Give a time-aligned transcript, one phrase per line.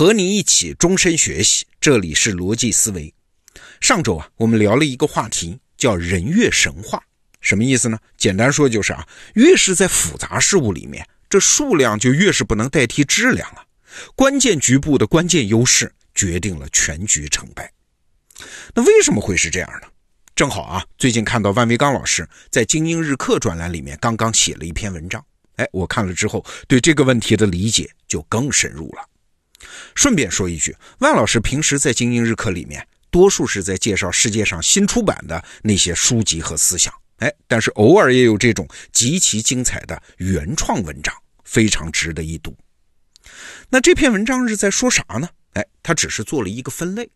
[0.00, 3.12] 和你一起终身学习，这里是逻辑思维。
[3.82, 7.02] 上周啊，我们聊了一个话题，叫人越神话，
[7.42, 7.98] 什么意思呢？
[8.16, 13.62] 简单说就是啊，越是在复杂事物里面，这数量就越是不能代替质量啊。
[14.16, 17.70] 关键局部的关键优势决定了全局成败。
[18.74, 19.88] 那为什么会是这样呢？
[20.34, 25.22] 正好啊，最近看到万维刚老师在《精英日课》专栏里面刚刚写了一篇文章，
[25.56, 29.04] 哎，我看了之后对这个问题的理解就更深入了。
[29.94, 41.14] 顺便说一句，万老师平时在《精英日课》里面，多数是在介绍世界上新出版的那些书籍和思想，哎，但是偶尔也有这种极其精彩的原创文章，
[41.44, 42.56] 非常值得一读。
[43.68, 45.28] 那这篇文章是在说啥呢？
[45.52, 47.10] 哎，他只是做了一个分类。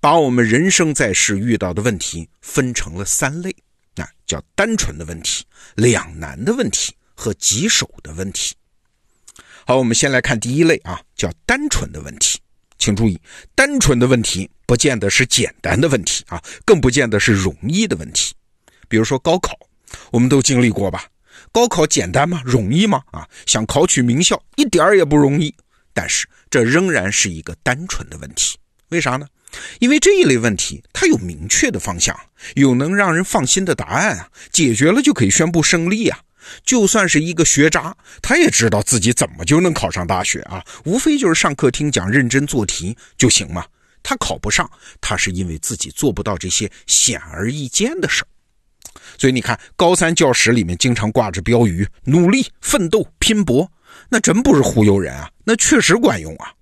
[0.00, 3.54] 把我们人生在世遇到的问题分成了三类，
[3.94, 5.44] 那叫单纯的问题、
[5.76, 8.56] 两难的问题和棘手的问题。
[9.68, 12.40] 好，我们先来看第一类啊，叫单纯的问题。
[12.78, 13.20] 请注意，
[13.54, 18.32] 单纯的问题不见得是简单的问题啊，更不见得是容易的问题。
[18.88, 19.54] 比如说高考，
[20.10, 21.04] 我们都经历过吧？
[21.52, 22.40] 高考简单吗？
[22.46, 23.02] 容易吗？
[23.10, 25.54] 啊，想考取名校一点儿也不容易。
[25.92, 28.56] 但是这仍然是一个单纯的问题，
[28.88, 29.26] 为啥呢？
[29.80, 32.18] 因为这一类问题，它有明确的方向，
[32.54, 36.20] 有能让人放心的答案啊，解决了就可以宣布胜利啊。
[36.64, 43.64] 就算是一个学渣，他也知道自己怎么就能考上大学啊，无非就是上课听讲、认真做题就行嘛。
[44.02, 48.28] 他考不上，他是因为自己做不到这些显而易见的事儿。
[49.18, 53.70] 所以你看，高三教室里面经常挂着标语：“努力、奋斗、拼搏”，
[54.08, 56.52] 那真不是忽悠人啊，那确实管用啊。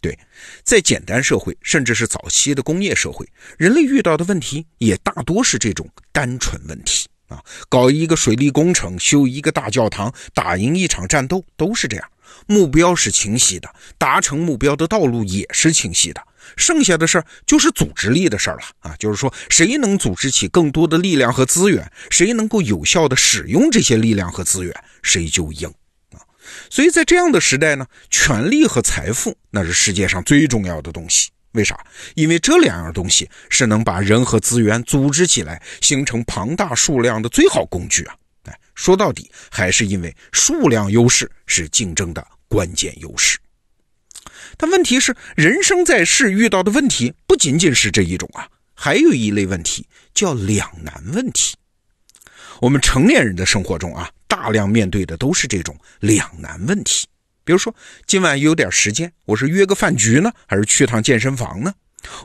[0.00, 0.18] 对，
[0.64, 3.26] 在简单社会，甚至是早期的工业社会，
[3.56, 7.42] 人类遇到的问题也大多是这种单纯问题啊。
[7.68, 12.06] 搞一个水利工程，修一个大教堂，打赢一场战斗，都是这样。
[12.46, 16.22] 目标是清晰的，达成目标的道路也是清晰的。
[16.56, 25.68] 剩下的事儿就是组织力的事儿了啊，就是说谁能组织起更多的力量和资源，谁能够有效的使用这些力量和资源，谁就赢
[26.10, 26.18] 啊。
[26.68, 31.30] 所以在这样的时代呢，权力和财富那是世界上最重要的东西。
[31.52, 31.78] 为啥？
[32.14, 38.14] 因为这两样东西是能把人和资源组织起来，形成庞大数量的最好工具啊！
[38.44, 43.38] 哎，说到底还是因为数量优势是竞争的关键优势。
[44.56, 51.54] 但问题是，人生在世遇到的问题不仅仅是这一种啊，还有一类问题叫两难问题。
[52.60, 54.10] 我们成年人的生活中啊。
[54.32, 57.06] 大量面对的都是这种两难问题，
[57.44, 57.74] 比如说
[58.06, 61.74] 今晚有点时间，我是约个饭局呢，还是去趟健身房呢？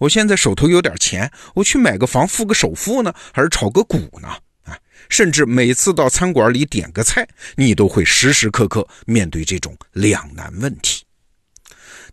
[0.00, 4.28] 我现在手头有点钱，我去买个房付个首付呢，还是炒个股呢？
[4.64, 11.04] 啊，甚至每次到餐馆里点个菜，你都会时时刻刻面对这种两难问题。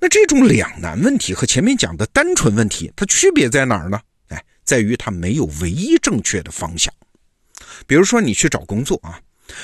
[0.00, 4.00] 那这种两难问题和前面讲的单纯问题，它区别在哪儿呢？
[4.28, 6.92] 哎，在于它没有唯一正确的方向。
[7.86, 9.20] 比如说你去找工作啊。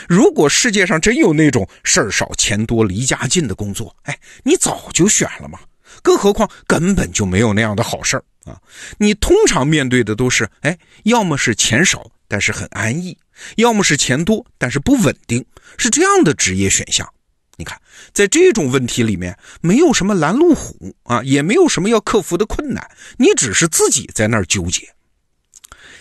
[0.08, 5.58] 如果世界上真有那种事儿少钱多离家近的工作，哎，你早就选了嘛。
[6.02, 8.60] 更何况根本就没有那样的好事儿啊。
[8.98, 13.16] 你通常面对的都是，哎，要么是钱少但是很安逸，
[13.56, 15.44] 要么是钱多但是不稳定，
[15.78, 17.08] 是这样的职业选项。
[17.56, 17.80] 你看，
[18.12, 22.86] 在这种问题里面，没有什么拦路虎啊，也没有什么要克服的困难，
[23.16, 24.86] 你只是自己在那儿纠结。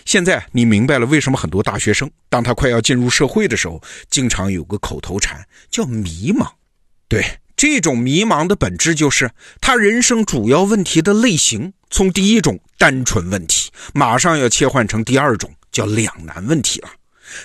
[0.06, 6.48] 现在你明白了为什么很多大学生，当他快要进入社会的时候，经常有个口头禅叫迷茫。
[7.08, 16.90] 对，这种迷茫的本质就是他人生主要问题的类型，从第一种单纯问题，马上要切换成第二种叫两难问题了。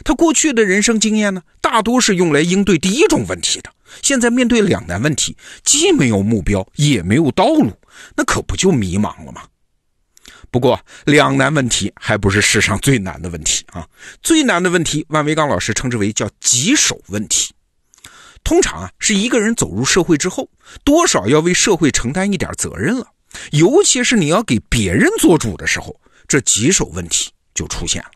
[0.05, 3.73] 他过去的人生经验呢，大多是用来应对第一种问题的。
[4.03, 7.73] 现在面对两难问题，既没有目标，也没有道路，
[8.17, 9.43] 那可不就迷茫了吗？
[10.51, 13.87] 不过，两难问题还不是世上最难的问题啊！
[14.21, 17.55] 最难的问题，万维刚老师称之为叫棘手问题。
[18.43, 20.49] 通常啊，是一个人走入社会之后，
[20.83, 23.07] 多少要为社会承担一点责任了。
[23.53, 28.11] 尤其是你要给别人做主的时候，这棘手问题就出现了。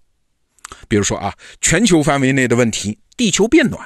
[0.88, 3.80] 比如说啊，全球范围内的问题，地球变暖；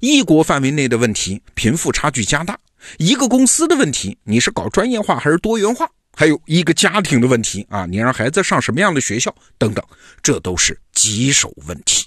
[0.00, 2.54] 一国范围内的问题，贫富差距加大；
[2.96, 5.90] 一个公司的问题，你是搞专业化还是多元化？
[6.16, 9.84] 还有一个家庭的问题啊，你让孩子上什么样的学校等等，
[10.22, 12.06] 这都是棘手问题。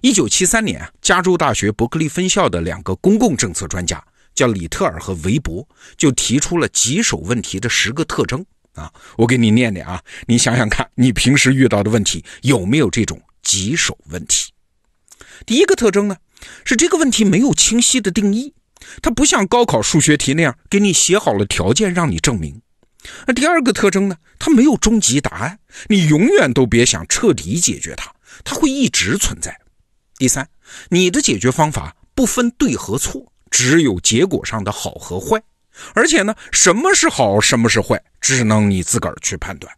[0.00, 4.02] 一九七三年，加州大学伯克利分校的两个公共政策专家，
[4.34, 8.44] 叫里特尔和韦伯，就提出了棘手问题的十个特征
[8.74, 8.92] 啊。
[9.16, 14.52] 我给你念念啊，你想想看，你平时遇到的问题有没有这种棘手问题？
[15.46, 16.16] 第一个特征呢，
[16.64, 18.54] 是这个问题没有清晰的定义。
[19.00, 22.61] 它不像高考数学题那样给你写好了条件让你证明。
[23.26, 24.16] 那第二个特征呢？
[24.38, 25.58] 它没有终极答案，
[25.88, 28.12] 你永远都别想彻底解决它，
[28.44, 29.56] 它会一直存在。
[30.16, 30.48] 第三，
[30.88, 35.42] 你的解决方法不分对和错，只有结果上的好和坏。
[35.94, 39.72] 而且呢，什么是好，什么是坏，只能你自个儿去判断。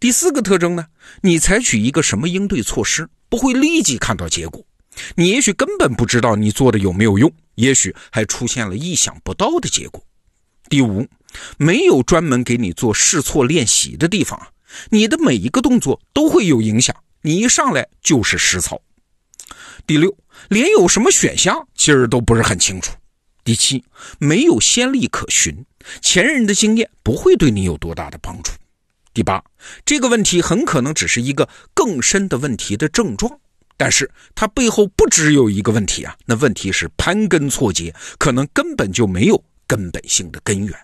[0.00, 0.86] 第四个特征呢，
[1.22, 4.64] 你采取一个什么应对措施，不会立即看到结果。
[5.14, 10.02] 你也许根本不知道你做的有没有用，也许还出现了意想不到的结果。
[10.68, 11.06] 第五，
[11.58, 14.48] 没有专门给你做试错练习的地方啊，
[14.90, 18.80] 你的每一个动作都会有影响，你一上来就是实操。
[19.86, 20.16] 第六，
[20.48, 22.92] 连有什么选项其实都不是很清楚。
[23.44, 23.84] 第七，
[24.18, 25.64] 没有先例可循，
[26.02, 28.50] 前人的经验不会对你有多大的帮助。
[29.14, 29.42] 第八，
[29.84, 33.38] 这个问题很可能只是一个更深的问题的症状。
[33.78, 40.74] 但是它背后不只有一个问题啊，那问题是盘根错节，可能根本就没有根本性的根源。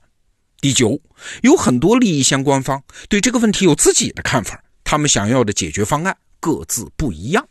[0.63, 0.97] 第九，
[1.43, 7.45] 有很多利益相关方对这个问题有自己的看法，他们想要的解决方案各自不一样。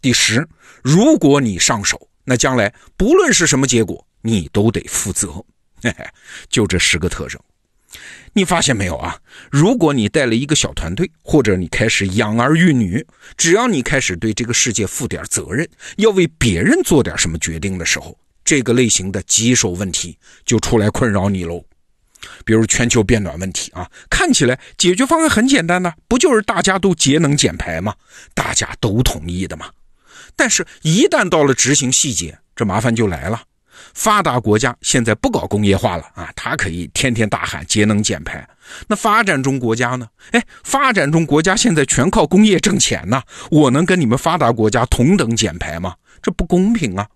[0.00, 0.48] 第十，
[0.84, 5.32] 如果你上手，那将来不论是什么结果，你都得负责。
[5.82, 6.06] 嘿嘿，
[6.48, 7.40] 就这十个特征。
[8.32, 9.18] 你发现没有啊？
[9.50, 13.04] 如果你带了一个小团队，或者你开始养儿育女，
[13.36, 21.64] 只要你开始对这个世界负点责任，要为别人做点什么决定的时候，这个类型的棘手问题就出来困扰你喽。
[22.44, 27.94] 比如全球变暖问题啊，看起来解决方案很简单的，不就是大家都节能减排吗？
[28.34, 29.66] 大家都同意的嘛？
[30.36, 33.42] 但是，一旦到了执行细节，这麻烦就来了。
[33.94, 38.46] 发达国家现在不搞工业化了啊，他可以天天大喊节能减排。
[38.86, 40.06] 那发展中国家呢？
[40.32, 45.94] 哎，发展中国家现在全靠工业挣钱呢，我能跟你们发达国家同等减排吗？
[46.20, 47.06] 这不公平啊！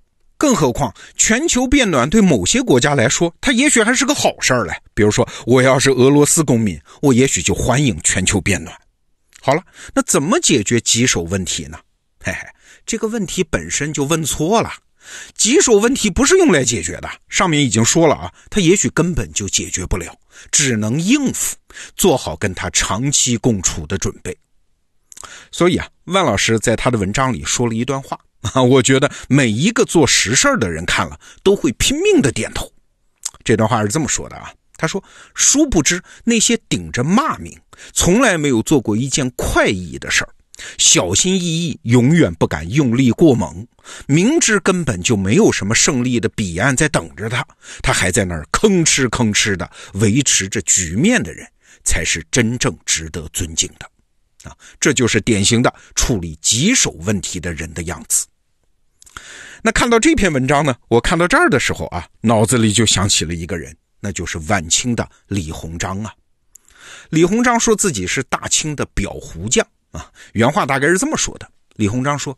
[0.42, 4.74] 更何况全球变暖对某些国家来说，它也许还是个好事儿嘞。
[4.92, 8.76] 比如说，我要是俄罗斯公民，我也许就欢迎全球变暖。
[9.40, 9.62] 好了，
[9.94, 11.78] 那怎么解决棘手问题呢？
[12.24, 12.40] 嘿嘿，
[12.84, 14.72] 这个问题本身就问错了。
[15.36, 20.12] 棘手问题不是用来解决的，上面已经说了啊，它也许根本就解决不了，
[20.50, 21.54] 只能应付，
[21.96, 24.36] 做好跟他长期共处的准备。
[25.52, 28.18] 所以啊，万老师在他的文章里说了一段话
[28.54, 32.70] 啊，我觉得每一个做实事的人看了都会拼命的点头。
[33.44, 35.02] 这段话是这么说的啊，他说
[35.34, 37.56] ：“殊不知那些顶着骂名，
[37.92, 40.28] 从来没有做过一件快意的事儿。”
[40.78, 43.66] 小心翼翼，永远不敢用力过猛。
[44.06, 47.44] 明知根本就没有什么胜利的彼岸在等着他，
[47.82, 51.44] 他还在那儿吭哧吭哧的维持着局面的人，
[51.84, 54.48] 才是真正值得尊敬的。
[54.48, 58.26] 啊，这就是典型的处理棘手问题的人的样子。
[59.64, 66.12] 那看到这篇文章呢，我看到这儿的时候啊，脑子里就想起了一个人，那就是晚清的李鸿章啊。
[67.10, 69.64] 李鸿章说自己是大清的裱糊匠。
[69.92, 72.36] 啊，原话大概是这么说的：李鸿章说，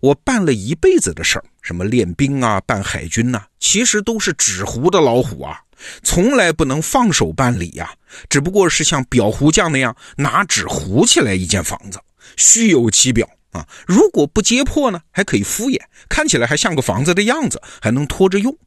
[0.00, 5.60] 我办了一辈子的事儿，什么练兵啊、办海军呐，其实都是纸糊的老虎啊，
[6.02, 7.92] 从来不能放手办理呀。
[8.30, 12.00] 只不过是像裱糊匠那样拿纸糊起来一间房子，
[12.36, 13.66] 虚有其表啊。
[13.86, 18.58] 如果不揭破呢，还可以敷衍，看起来还像个房子的样子，还能拖着用。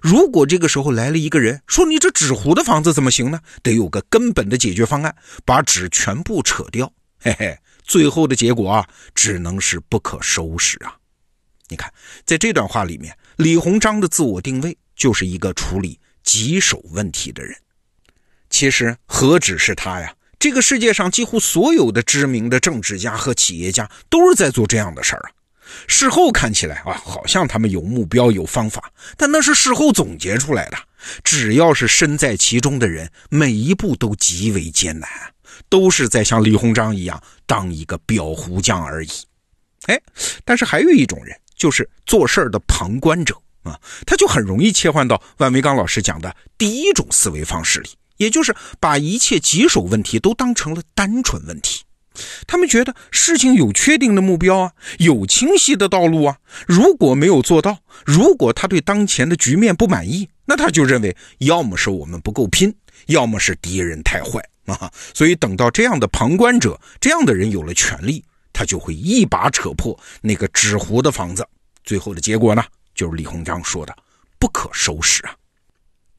[0.00, 3.40] 如果这个时候来了一个人，说你这纸糊的房子怎么行呢？
[3.62, 6.92] 得有个根本的解决方案，把纸全部扯掉。
[7.20, 7.58] 嘿嘿。
[7.84, 10.94] 最后的结果啊，只能是不可收拾啊！
[11.68, 11.90] 你看，
[12.26, 17.56] 在这段话里面，李鸿章的自我定位就是一个处理棘手问题的人。
[18.50, 20.12] 其实何止是他呀？
[20.38, 25.30] 这个世界上几乎所有的知名的政治家和企业家都是在做这样的事儿啊。
[25.86, 30.78] 事后看起来啊，好像他们有目标、有方法，但那是事后总结出来的。
[31.22, 35.08] 只要是身在其中的人，每一步都极为艰难。
[35.68, 39.10] 都是在像李鸿章一样当一个裱糊匠而已，
[39.86, 40.00] 哎，
[40.44, 51.82] 但是还有一种人，就是做事儿的旁观者啊，他就很容易切换到万维刚老师讲的第一种思维方式里，也就是把一切棘手问题都当成了单纯问题。
[52.46, 62.74] 他们觉得事情有确定的目标啊，有清晰的道路啊，如果没有做到，如果他对当前的局面不满意，那他就认为要么是我们不够拼，
[63.06, 64.42] 要么是敌人太坏。
[64.66, 68.22] 啊，所以等到这样的旁观者，这样的人有了权利，
[68.52, 71.46] 他就会一把扯破那个纸糊的房子。
[71.84, 72.62] 最后的结果呢，
[72.94, 73.96] 就是李鸿章说的
[74.38, 75.34] “不可收拾”啊。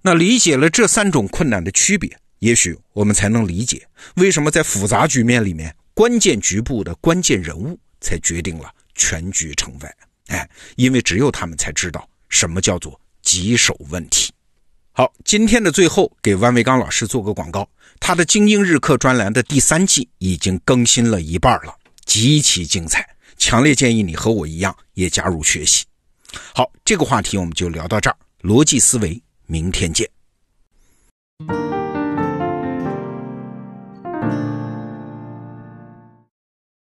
[0.01, 9.93] 那理解了这三种困难的区别，也许我们才能理解为什么在复杂局面里面，关键局部的关键人物才决定了全局成败。
[10.27, 14.31] 哎，因为只有他们才知道什么叫做棘手问题。
[14.93, 21.73] 好，今天的最后给万维刚老师做个广告，他的精英日课专栏的第三季已经更新了一半了，
[22.05, 25.85] 极其精彩，强烈建议你和我一样也加入学习。
[26.53, 30.18] 好，这个话题我们就聊到这儿，逻辑思维，明天见。